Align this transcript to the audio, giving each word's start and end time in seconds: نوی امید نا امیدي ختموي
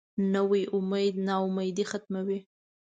نوی 0.33 0.63
امید 0.75 1.15
نا 1.27 1.35
امیدي 1.47 1.83
ختموي 1.91 2.39